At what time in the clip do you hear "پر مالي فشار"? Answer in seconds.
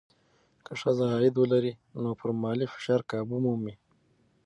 2.19-3.01